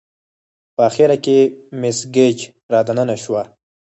په 0.75 0.81
اخره 0.89 1.15
کې 1.25 1.37
مس 1.79 1.97
ګېج 2.15 2.37
را 2.71 2.79
دننه 2.87 3.15
شوه. 3.23 3.43